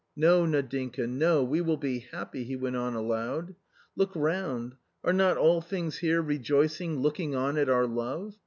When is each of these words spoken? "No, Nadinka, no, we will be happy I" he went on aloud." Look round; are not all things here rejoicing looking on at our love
"No, 0.27 0.47
Nadinka, 0.47 1.05
no, 1.07 1.43
we 1.43 1.61
will 1.61 1.77
be 1.77 1.99
happy 1.99 2.39
I" 2.41 2.43
he 2.45 2.55
went 2.55 2.75
on 2.75 2.95
aloud." 2.95 3.53
Look 3.95 4.13
round; 4.15 4.73
are 5.03 5.13
not 5.13 5.37
all 5.37 5.61
things 5.61 5.99
here 5.99 6.23
rejoicing 6.23 6.97
looking 7.01 7.35
on 7.35 7.55
at 7.55 7.69
our 7.69 7.85
love 7.85 8.35